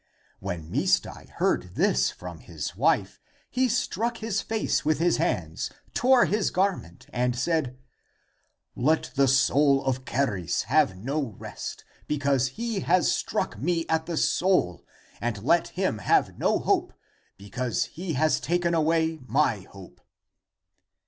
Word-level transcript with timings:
When 0.39 0.71
Misdai 0.71 1.29
heard 1.33 1.75
this 1.75 2.09
from 2.09 2.39
his 2.39 2.75
wife, 2.75 3.19
he 3.51 3.69
struck 3.69 4.17
his 4.17 4.41
face 4.41 4.83
with 4.83 4.97
the 4.97 5.15
hands, 5.23 5.69
tore 5.93 6.25
his 6.25 6.49
garment, 6.49 7.05
and 7.13 7.35
said," 7.37 7.77
Let 8.89 9.11
the 9.13 9.27
soul 9.27 9.85
of 9.85 10.03
Charis 10.03 10.63
have 10.63 10.97
no 10.97 11.35
rest, 11.37 11.85
because 12.07 12.47
he 12.47 12.79
has 12.79 13.11
struck 13.11 13.59
me 13.59 13.85
at 13.89 14.07
the 14.07 14.17
soul, 14.17 14.83
and 15.21 15.43
let 15.43 15.67
him 15.67 15.99
have 15.99 16.35
no 16.35 16.57
hope, 16.57 16.93
be 17.37 17.45
ACTS 17.45 17.53
OF 17.53 17.61
THOMAS 17.61 17.87
337 17.93 17.93
cause 17.93 17.95
he 17.95 18.13
has 18.13 18.39
taken 18.39 18.73
away 18.73 19.19
my 19.27 19.59
hope." 19.71 20.01